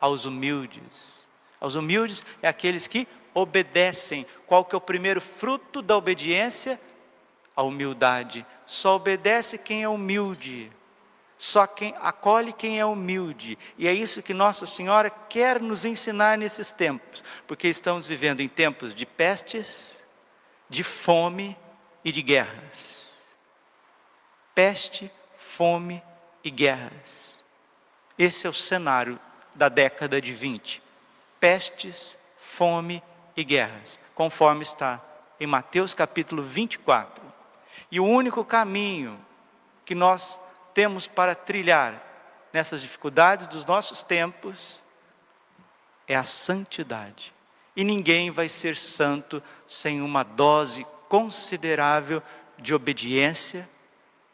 aos 0.00 0.24
humildes. 0.24 1.26
Aos 1.60 1.74
humildes 1.74 2.24
é 2.42 2.48
aqueles 2.48 2.86
que 2.86 3.08
obedecem. 3.34 4.26
Qual 4.46 4.64
que 4.64 4.74
é 4.74 4.78
o 4.78 4.80
primeiro 4.80 5.20
fruto 5.20 5.82
da 5.82 5.96
obediência? 5.96 6.78
a 7.56 7.62
humildade. 7.62 8.46
Só 8.66 8.96
obedece 8.96 9.56
quem 9.56 9.82
é 9.82 9.88
humilde. 9.88 10.70
Só 11.38 11.66
quem 11.66 11.94
acolhe 12.00 12.52
quem 12.52 12.80
é 12.80 12.84
humilde. 12.84 13.58
E 13.76 13.86
é 13.86 13.92
isso 13.92 14.22
que 14.22 14.32
Nossa 14.32 14.64
Senhora 14.64 15.10
quer 15.10 15.60
nos 15.60 15.84
ensinar 15.84 16.38
nesses 16.38 16.72
tempos, 16.72 17.22
porque 17.46 17.68
estamos 17.68 18.06
vivendo 18.06 18.40
em 18.40 18.48
tempos 18.48 18.94
de 18.94 19.04
pestes, 19.04 20.02
de 20.68 20.82
fome 20.82 21.56
e 22.04 22.10
de 22.10 22.22
guerras. 22.22 23.06
Peste, 24.54 25.10
fome 25.36 26.02
e 26.42 26.50
guerras. 26.50 27.36
Esse 28.18 28.46
é 28.46 28.50
o 28.50 28.54
cenário 28.54 29.20
da 29.54 29.68
década 29.68 30.20
de 30.20 30.32
20. 30.32 30.82
Pestes, 31.38 32.16
fome 32.40 33.02
e 33.36 33.44
guerras, 33.44 34.00
conforme 34.14 34.62
está 34.62 35.02
em 35.38 35.46
Mateus 35.46 35.92
capítulo 35.92 36.42
24. 36.42 37.22
E 37.90 38.00
o 38.00 38.04
único 38.06 38.42
caminho 38.42 39.20
que 39.84 39.94
nós 39.94 40.38
temos 40.76 41.06
para 41.06 41.34
trilhar 41.34 42.02
nessas 42.52 42.82
dificuldades 42.82 43.46
dos 43.46 43.64
nossos 43.64 44.02
tempos 44.02 44.84
é 46.06 46.14
a 46.14 46.22
santidade. 46.22 47.32
E 47.74 47.82
ninguém 47.82 48.30
vai 48.30 48.46
ser 48.46 48.76
santo 48.76 49.42
sem 49.66 50.02
uma 50.02 50.22
dose 50.22 50.86
considerável 51.08 52.22
de 52.58 52.74
obediência, 52.74 53.66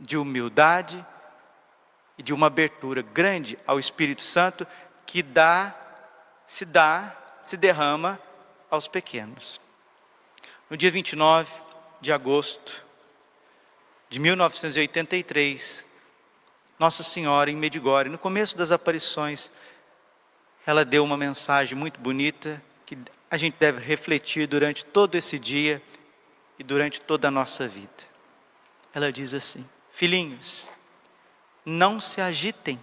de 0.00 0.16
humildade 0.16 1.06
e 2.18 2.24
de 2.24 2.34
uma 2.34 2.48
abertura 2.48 3.02
grande 3.02 3.56
ao 3.64 3.78
Espírito 3.78 4.22
Santo 4.22 4.66
que 5.06 5.22
dá, 5.22 5.72
se 6.44 6.64
dá, 6.64 7.16
se 7.40 7.56
derrama 7.56 8.18
aos 8.68 8.88
pequenos. 8.88 9.60
No 10.68 10.76
dia 10.76 10.90
29 10.90 11.48
de 12.00 12.10
agosto 12.10 12.84
de 14.10 14.18
1983, 14.18 15.91
Nossa 16.82 17.04
Senhora 17.04 17.48
em 17.48 17.54
Medigore, 17.54 18.08
no 18.08 18.18
começo 18.18 18.58
das 18.58 18.72
aparições, 18.72 19.52
ela 20.66 20.84
deu 20.84 21.04
uma 21.04 21.16
mensagem 21.16 21.78
muito 21.78 22.00
bonita 22.00 22.60
que 22.84 22.98
a 23.30 23.36
gente 23.36 23.56
deve 23.56 23.80
refletir 23.80 24.48
durante 24.48 24.84
todo 24.84 25.14
esse 25.14 25.38
dia 25.38 25.80
e 26.58 26.64
durante 26.64 27.00
toda 27.00 27.28
a 27.28 27.30
nossa 27.30 27.68
vida. 27.68 28.02
Ela 28.92 29.12
diz 29.12 29.32
assim: 29.32 29.64
Filhinhos, 29.92 30.68
não 31.64 32.00
se 32.00 32.20
agitem, 32.20 32.80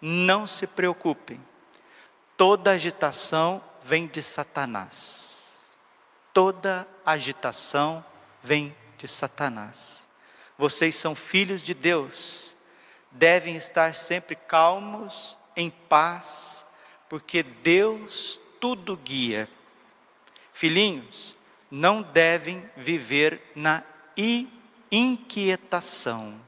não 0.00 0.46
se 0.46 0.64
preocupem. 0.68 1.44
Toda 2.36 2.70
agitação 2.70 3.60
vem 3.82 4.06
de 4.06 4.22
Satanás. 4.22 5.56
Toda 6.32 6.86
agitação 7.04 8.04
vem 8.44 8.72
de 8.96 9.08
Satanás. 9.08 10.06
Vocês 10.56 10.94
são 10.94 11.16
filhos 11.16 11.64
de 11.64 11.74
Deus, 11.74 12.47
devem 13.10 13.56
estar 13.56 13.94
sempre 13.94 14.36
calmos, 14.36 15.36
em 15.56 15.70
paz, 15.70 16.64
porque 17.08 17.42
Deus 17.42 18.38
tudo 18.60 18.96
guia. 18.96 19.48
Filhinhos, 20.52 21.36
não 21.70 22.02
devem 22.02 22.68
viver 22.76 23.42
na 23.54 23.82
inquietação. 24.90 26.40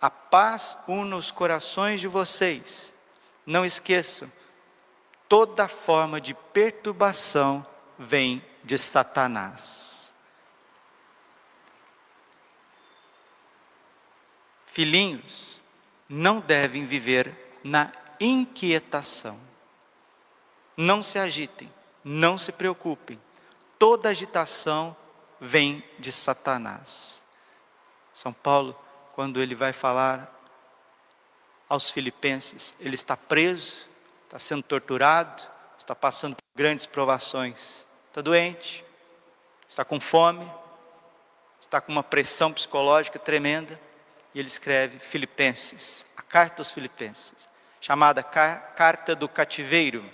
A 0.00 0.10
paz 0.10 0.78
une 0.88 1.14
os 1.14 1.30
corações 1.30 2.00
de 2.00 2.08
vocês. 2.08 2.92
Não 3.44 3.64
esqueçam, 3.64 4.30
toda 5.28 5.68
forma 5.68 6.20
de 6.20 6.32
perturbação 6.32 7.66
vem 7.98 8.44
de 8.64 8.78
Satanás. 8.78 9.99
Filhinhos, 14.70 15.60
não 16.08 16.38
devem 16.38 16.86
viver 16.86 17.58
na 17.64 17.92
inquietação. 18.20 19.36
Não 20.76 21.02
se 21.02 21.18
agitem, 21.18 21.68
não 22.04 22.38
se 22.38 22.52
preocupem. 22.52 23.20
Toda 23.80 24.10
agitação 24.10 24.96
vem 25.40 25.82
de 25.98 26.12
Satanás. 26.12 27.20
São 28.14 28.32
Paulo, 28.32 28.78
quando 29.12 29.42
ele 29.42 29.56
vai 29.56 29.72
falar 29.72 30.32
aos 31.68 31.90
filipenses, 31.90 32.72
ele 32.78 32.94
está 32.94 33.16
preso, 33.16 33.88
está 34.24 34.38
sendo 34.38 34.62
torturado, 34.62 35.42
está 35.76 35.96
passando 35.96 36.36
por 36.36 36.44
grandes 36.54 36.86
provações, 36.86 37.84
está 38.06 38.20
doente, 38.20 38.84
está 39.68 39.84
com 39.84 39.98
fome, 39.98 40.48
está 41.58 41.80
com 41.80 41.90
uma 41.90 42.04
pressão 42.04 42.52
psicológica 42.52 43.18
tremenda 43.18 43.89
e 44.34 44.38
ele 44.38 44.48
escreve 44.48 44.98
Filipenses, 44.98 46.06
a 46.16 46.22
carta 46.22 46.60
aos 46.60 46.70
Filipenses, 46.70 47.48
chamada 47.80 48.22
Carta 48.22 49.14
do 49.14 49.28
Cativeiro. 49.28 50.04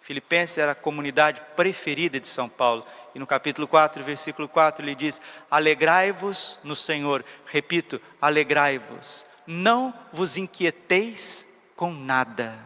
Filipenses 0.00 0.58
era 0.58 0.72
a 0.72 0.74
comunidade 0.74 1.40
preferida 1.54 2.18
de 2.18 2.26
São 2.26 2.48
Paulo. 2.48 2.84
E 3.14 3.18
no 3.18 3.26
capítulo 3.26 3.68
4, 3.68 4.02
versículo 4.02 4.48
4, 4.48 4.84
ele 4.84 4.94
diz: 4.94 5.20
Alegrai-vos 5.50 6.58
no 6.64 6.74
Senhor. 6.74 7.24
Repito, 7.46 8.00
alegrai-vos. 8.20 9.24
Não 9.46 9.94
vos 10.12 10.36
inquieteis 10.36 11.46
com 11.76 11.92
nada. 11.92 12.58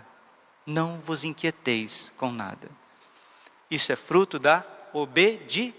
Não 0.67 0.99
vos 1.01 1.25
inquieteis 1.25 2.13
com 2.17 2.31
nada. 2.31 2.69
Isso 3.71 3.93
é 3.93 3.97
fruto 3.97 4.39
da 4.39 4.65
obediência. 4.93 5.75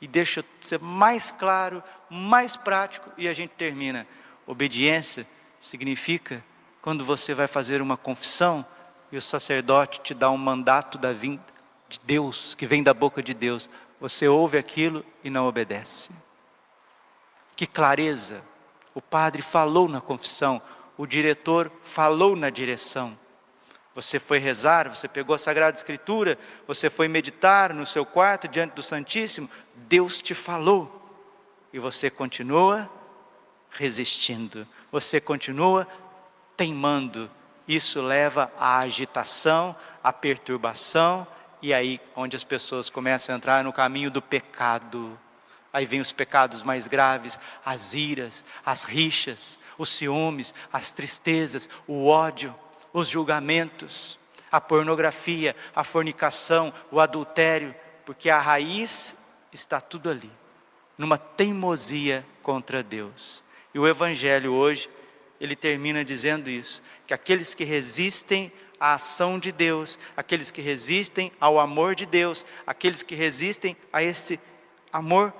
E 0.00 0.06
deixa 0.06 0.40
eu 0.40 0.44
ser 0.62 0.78
mais 0.80 1.30
claro, 1.30 1.82
mais 2.10 2.56
prático 2.56 3.10
e 3.16 3.28
a 3.28 3.32
gente 3.32 3.50
termina. 3.50 4.06
Obediência 4.46 5.26
significa 5.60 6.44
quando 6.80 7.04
você 7.04 7.34
vai 7.34 7.46
fazer 7.46 7.82
uma 7.82 7.96
confissão 7.96 8.64
e 9.10 9.16
o 9.16 9.22
sacerdote 9.22 10.00
te 10.00 10.14
dá 10.14 10.30
um 10.30 10.36
mandato 10.36 10.98
da 10.98 11.12
vinda 11.12 11.42
de 11.88 11.98
Deus, 12.04 12.54
que 12.54 12.66
vem 12.66 12.82
da 12.82 12.92
boca 12.92 13.22
de 13.22 13.32
Deus, 13.32 13.68
você 14.00 14.28
ouve 14.28 14.58
aquilo 14.58 15.04
e 15.24 15.30
não 15.30 15.46
obedece. 15.46 16.10
Que 17.56 17.66
clareza! 17.66 18.42
O 18.94 19.00
padre 19.00 19.42
falou 19.42 19.88
na 19.88 20.00
confissão, 20.00 20.60
o 20.96 21.06
diretor 21.06 21.70
falou 21.82 22.36
na 22.36 22.50
direção. 22.50 23.18
Você 23.94 24.18
foi 24.18 24.38
rezar, 24.38 24.88
você 24.88 25.08
pegou 25.08 25.34
a 25.34 25.38
Sagrada 25.38 25.76
Escritura, 25.76 26.38
você 26.66 26.88
foi 26.88 27.08
meditar 27.08 27.72
no 27.74 27.84
seu 27.84 28.04
quarto 28.06 28.46
diante 28.46 28.74
do 28.74 28.82
Santíssimo, 28.82 29.50
Deus 29.74 30.22
te 30.22 30.34
falou 30.34 30.97
e 31.72 31.78
você 31.78 32.10
continua 32.10 32.90
resistindo, 33.70 34.66
você 34.90 35.20
continua 35.20 35.86
teimando. 36.56 37.30
Isso 37.66 38.00
leva 38.00 38.50
à 38.58 38.78
agitação, 38.78 39.76
à 40.02 40.12
perturbação, 40.12 41.26
e 41.60 41.74
aí 41.74 42.00
onde 42.16 42.36
as 42.36 42.44
pessoas 42.44 42.88
começam 42.88 43.34
a 43.34 43.36
entrar 43.36 43.62
no 43.62 43.72
caminho 43.72 44.10
do 44.10 44.22
pecado. 44.22 45.18
Aí 45.72 45.84
vem 45.84 46.00
os 46.00 46.12
pecados 46.12 46.62
mais 46.62 46.86
graves, 46.86 47.38
as 47.64 47.92
iras, 47.92 48.44
as 48.64 48.84
rixas, 48.84 49.58
os 49.76 49.90
ciúmes, 49.90 50.54
as 50.72 50.92
tristezas, 50.92 51.68
o 51.86 52.06
ódio, 52.06 52.54
os 52.92 53.08
julgamentos, 53.08 54.18
a 54.50 54.60
pornografia, 54.60 55.54
a 55.74 55.84
fornicação, 55.84 56.72
o 56.90 57.00
adultério, 57.00 57.74
Porque 58.06 58.30
a 58.30 58.40
raiz 58.40 59.16
está 59.52 59.82
tudo 59.82 60.08
ali, 60.08 60.32
numa 60.98 61.16
teimosia 61.16 62.26
contra 62.42 62.82
Deus. 62.82 63.42
E 63.72 63.78
o 63.78 63.86
Evangelho 63.86 64.52
hoje, 64.52 64.90
ele 65.40 65.54
termina 65.54 66.04
dizendo 66.04 66.50
isso: 66.50 66.82
que 67.06 67.14
aqueles 67.14 67.54
que 67.54 67.64
resistem 67.64 68.52
à 68.80 68.94
ação 68.94 69.38
de 69.38 69.52
Deus, 69.52 69.98
aqueles 70.16 70.50
que 70.50 70.60
resistem 70.60 71.30
ao 71.40 71.60
amor 71.60 71.94
de 71.94 72.04
Deus, 72.04 72.44
aqueles 72.66 73.02
que 73.04 73.14
resistem 73.14 73.76
a 73.92 74.02
esse 74.02 74.40
amor 74.92 75.32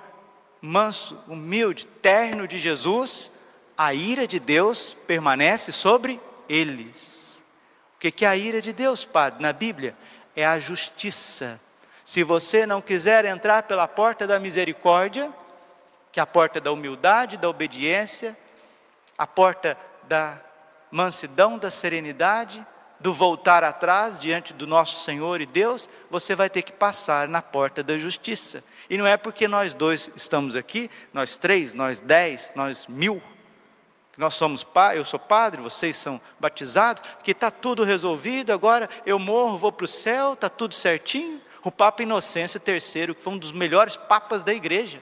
manso, 0.61 1.21
humilde, 1.27 1.85
terno 2.01 2.47
de 2.47 2.57
Jesus, 2.57 3.31
a 3.77 3.93
ira 3.93 4.27
de 4.27 4.39
Deus 4.39 4.95
permanece 5.07 5.71
sobre 5.71 6.19
eles. 6.47 7.43
O 7.95 7.99
que 7.99 8.25
é 8.25 8.27
a 8.27 8.35
ira 8.35 8.61
de 8.61 8.71
Deus, 8.71 9.03
Padre, 9.03 9.41
na 9.41 9.51
Bíblia? 9.51 9.95
É 10.35 10.45
a 10.45 10.59
justiça. 10.59 11.59
Se 12.05 12.23
você 12.23 12.65
não 12.65 12.81
quiser 12.81 13.25
entrar 13.25 13.63
pela 13.63 13.87
porta 13.87 14.25
da 14.25 14.39
misericórdia, 14.39 15.31
que 16.11 16.19
é 16.19 16.23
a 16.23 16.27
porta 16.27 16.59
da 16.59 16.71
humildade, 16.71 17.37
da 17.37 17.49
obediência, 17.49 18.37
a 19.17 19.27
porta 19.27 19.77
da 20.07 20.39
mansidão, 20.91 21.57
da 21.57 21.69
serenidade, 21.69 22.65
do 22.99 23.13
voltar 23.13 23.63
atrás 23.63 24.19
diante 24.19 24.53
do 24.53 24.67
nosso 24.67 24.99
Senhor 24.99 25.39
e 25.39 25.45
Deus, 25.45 25.87
você 26.09 26.35
vai 26.35 26.49
ter 26.49 26.63
que 26.63 26.73
passar 26.73 27.27
na 27.27 27.41
porta 27.41 27.81
da 27.81 27.97
justiça. 27.97 28.63
E 28.89 28.97
não 28.97 29.07
é 29.07 29.15
porque 29.15 29.47
nós 29.47 29.73
dois 29.73 30.09
estamos 30.15 30.55
aqui, 30.55 30.89
nós 31.13 31.37
três, 31.37 31.73
nós 31.73 31.99
dez, 31.99 32.51
nós 32.55 32.87
mil, 32.87 33.21
nós 34.17 34.35
somos 34.35 34.67
eu 34.95 35.05
sou 35.05 35.19
padre, 35.19 35.61
vocês 35.61 35.95
são 35.95 36.19
batizados, 36.37 37.01
que 37.23 37.31
está 37.31 37.49
tudo 37.49 37.85
resolvido, 37.85 38.51
agora 38.51 38.89
eu 39.05 39.17
morro, 39.17 39.57
vou 39.57 39.71
para 39.71 39.85
o 39.85 39.87
céu, 39.87 40.33
está 40.33 40.49
tudo 40.49 40.75
certinho. 40.75 41.41
O 41.63 41.71
Papa 41.71 42.03
Inocêncio 42.03 42.61
III, 42.65 43.13
que 43.13 43.21
foi 43.21 43.33
um 43.33 43.37
dos 43.37 43.53
melhores 43.53 43.95
papas 43.95 44.43
da 44.43 44.53
igreja, 44.53 45.01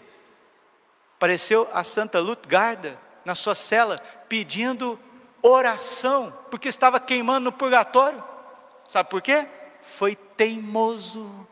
apareceu 1.17 1.67
a 1.73 1.83
Santa 1.83 2.19
Lutgarda 2.19 2.97
na 3.25 3.33
sua 3.33 3.55
cela 3.55 3.97
pedindo 4.29 4.99
oração, 5.41 6.31
porque 6.51 6.69
estava 6.69 6.99
queimando 6.99 7.45
no 7.45 7.51
purgatório. 7.51 8.23
Sabe 8.87 9.09
por 9.09 9.21
quê? 9.21 9.47
Foi 9.81 10.15
teimoso, 10.15 11.47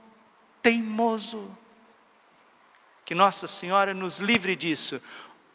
teimoso. 0.61 1.49
Que 3.03 3.15
Nossa 3.15 3.47
Senhora 3.47 3.93
nos 3.93 4.19
livre 4.19 4.55
disso. 4.55 5.01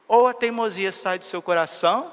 Ou 0.09 0.27
a 0.27 0.35
teimosia 0.35 0.91
sai 0.91 1.19
do 1.19 1.25
seu 1.25 1.41
coração, 1.41 2.13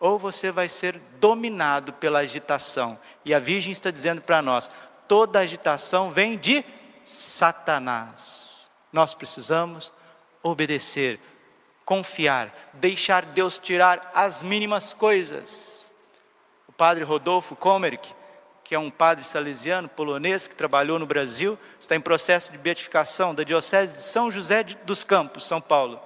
ou 0.00 0.18
você 0.18 0.50
vai 0.50 0.68
ser 0.68 0.98
dominado 1.20 1.92
pela 1.92 2.20
agitação. 2.20 2.98
E 3.24 3.34
a 3.34 3.38
Virgem 3.38 3.72
está 3.72 3.90
dizendo 3.90 4.22
para 4.22 4.40
nós: 4.40 4.70
toda 5.06 5.40
agitação 5.40 6.10
vem 6.10 6.38
de 6.38 6.64
Satanás. 7.04 8.70
Nós 8.90 9.12
precisamos 9.14 9.92
obedecer, 10.50 11.18
confiar, 11.84 12.70
deixar 12.74 13.24
Deus 13.24 13.58
tirar 13.58 14.10
as 14.14 14.42
mínimas 14.42 14.92
coisas. 14.94 15.90
O 16.68 16.72
padre 16.72 17.04
Rodolfo 17.04 17.54
Komerck, 17.56 18.14
que 18.64 18.74
é 18.74 18.78
um 18.78 18.90
padre 18.90 19.24
salesiano 19.24 19.88
polonês 19.88 20.46
que 20.46 20.54
trabalhou 20.54 20.98
no 20.98 21.06
Brasil, 21.06 21.58
está 21.78 21.94
em 21.94 22.00
processo 22.00 22.50
de 22.50 22.58
beatificação 22.58 23.34
da 23.34 23.44
Diocese 23.44 23.94
de 23.94 24.02
São 24.02 24.30
José 24.30 24.62
dos 24.62 25.04
Campos, 25.04 25.46
São 25.46 25.60
Paulo. 25.60 26.00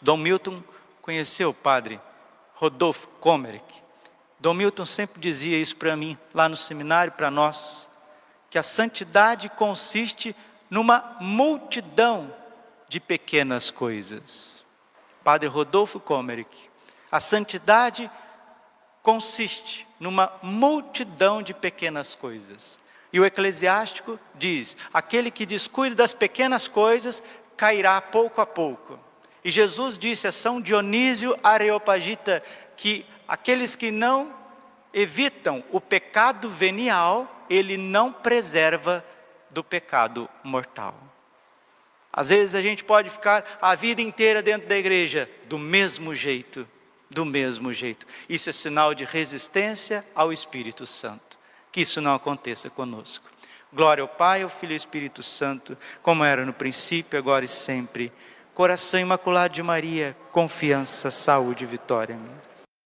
Dom 0.00 0.16
Milton 0.16 0.62
conheceu 1.00 1.50
o 1.50 1.54
padre 1.54 2.00
Rodolfo 2.54 3.06
Komerek. 3.20 3.82
Dom 4.40 4.54
Milton 4.54 4.84
sempre 4.84 5.20
dizia 5.20 5.56
isso 5.56 5.76
para 5.76 5.96
mim, 5.96 6.18
lá 6.34 6.48
no 6.48 6.56
seminário, 6.56 7.12
para 7.12 7.30
nós, 7.30 7.88
que 8.50 8.58
a 8.58 8.62
santidade 8.62 9.48
consiste 9.48 10.34
numa 10.68 11.16
multidão 11.20 12.34
de 12.92 13.00
pequenas 13.00 13.70
coisas. 13.70 14.62
Padre 15.24 15.48
Rodolfo 15.48 15.98
Komerek. 15.98 16.68
A 17.10 17.20
santidade 17.20 18.10
consiste 19.02 19.88
numa 19.98 20.30
multidão 20.42 21.42
de 21.42 21.54
pequenas 21.54 22.14
coisas. 22.14 22.78
E 23.10 23.18
o 23.18 23.24
eclesiástico 23.24 24.20
diz: 24.34 24.76
aquele 24.92 25.30
que 25.30 25.46
descuida 25.46 25.96
das 25.96 26.12
pequenas 26.12 26.68
coisas 26.68 27.22
cairá 27.56 27.98
pouco 27.98 28.42
a 28.42 28.46
pouco. 28.46 28.98
E 29.42 29.50
Jesus 29.50 29.96
disse 29.96 30.26
a 30.26 30.32
São 30.32 30.60
Dionísio 30.60 31.34
Areopagita 31.42 32.42
que 32.76 33.06
aqueles 33.26 33.74
que 33.74 33.90
não 33.90 34.34
evitam 34.92 35.64
o 35.70 35.80
pecado 35.80 36.50
venial, 36.50 37.46
ele 37.48 37.78
não 37.78 38.12
preserva 38.12 39.02
do 39.48 39.64
pecado 39.64 40.28
mortal. 40.44 41.11
Às 42.12 42.28
vezes 42.28 42.54
a 42.54 42.60
gente 42.60 42.84
pode 42.84 43.08
ficar 43.08 43.58
a 43.60 43.74
vida 43.74 44.02
inteira 44.02 44.42
dentro 44.42 44.68
da 44.68 44.76
igreja 44.76 45.28
do 45.46 45.58
mesmo 45.58 46.14
jeito, 46.14 46.68
do 47.10 47.24
mesmo 47.24 47.72
jeito. 47.72 48.06
Isso 48.28 48.50
é 48.50 48.52
sinal 48.52 48.94
de 48.94 49.04
resistência 49.04 50.04
ao 50.14 50.32
Espírito 50.32 50.86
Santo. 50.86 51.38
Que 51.70 51.80
isso 51.80 52.00
não 52.00 52.14
aconteça 52.14 52.68
conosco. 52.68 53.30
Glória 53.72 54.02
ao 54.02 54.08
Pai, 54.08 54.42
ao 54.42 54.50
Filho 54.50 54.72
e 54.72 54.74
ao 54.74 54.76
Espírito 54.76 55.22
Santo, 55.22 55.78
como 56.02 56.22
era 56.22 56.44
no 56.44 56.52
princípio, 56.52 57.18
agora 57.18 57.46
e 57.46 57.48
sempre 57.48 58.12
Coração 58.54 59.00
Imaculado 59.00 59.54
de 59.54 59.62
Maria, 59.62 60.14
confiança, 60.30 61.10
saúde 61.10 61.64
e 61.64 61.66
vitória. 61.66 62.18